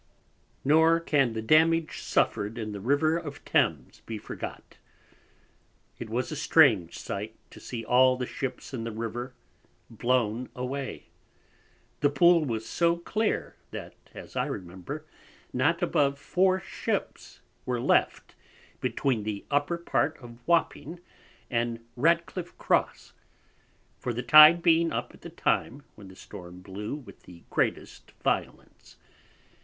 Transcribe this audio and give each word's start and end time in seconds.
Nor 0.65 0.99
can 0.99 1.33
the 1.33 1.43
Damage 1.43 1.99
suffered 1.99 2.57
in 2.57 2.71
the 2.71 2.79
River 2.79 3.17
of 3.17 3.45
Thames 3.45 4.01
be 4.07 4.17
forgot. 4.17 4.77
It 5.99 6.09
was 6.09 6.31
a 6.31 6.35
strange 6.35 6.97
sight 6.97 7.35
to 7.51 7.59
see 7.59 7.85
all 7.85 8.17
the 8.17 8.25
Ships 8.25 8.73
in 8.73 8.83
the 8.83 8.91
River 8.91 9.35
blown 9.91 10.49
away, 10.55 11.03
the 11.99 12.09
Pool 12.09 12.43
was 12.45 12.65
so 12.67 12.97
clear, 12.97 13.55
that 13.69 13.93
as 14.15 14.35
I 14.35 14.47
remember, 14.47 15.05
not 15.53 15.83
above 15.83 16.17
4 16.17 16.59
Ships 16.61 17.41
were 17.67 17.79
left 17.79 18.33
between 18.79 19.21
the 19.21 19.45
Upper 19.51 19.77
part 19.77 20.17
of 20.17 20.39
Wapping, 20.47 20.99
and 21.51 21.79
Ratcliff 21.95 22.57
Cross, 22.57 23.13
for 23.99 24.13
the 24.13 24.23
Tide 24.23 24.63
being 24.63 24.91
up 24.91 25.13
at 25.13 25.21
the 25.21 25.29
Time 25.29 25.83
when 25.93 26.07
the 26.07 26.15
Storm 26.15 26.61
blew 26.61 26.95
with 26.95 27.21
the 27.21 27.43
greatest 27.51 28.13
violence. 28.23 28.97